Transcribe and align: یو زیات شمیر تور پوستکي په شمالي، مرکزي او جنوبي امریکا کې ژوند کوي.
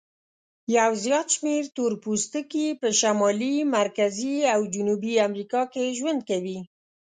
یو 0.77 0.91
زیات 1.03 1.27
شمیر 1.35 1.63
تور 1.75 1.91
پوستکي 2.03 2.67
په 2.81 2.87
شمالي، 2.99 3.55
مرکزي 3.77 4.35
او 4.53 4.59
جنوبي 4.73 5.13
امریکا 5.27 5.61
کې 5.73 5.95
ژوند 5.97 6.19
کوي. 6.29 6.59